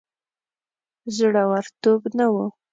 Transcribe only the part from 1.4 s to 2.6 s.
ورتوب نه وو.